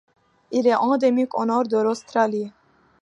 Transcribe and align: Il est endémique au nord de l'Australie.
Il 0.49 0.65
est 0.65 0.73
endémique 0.73 1.37
au 1.37 1.45
nord 1.45 1.67
de 1.67 1.77
l'Australie. 1.77 2.51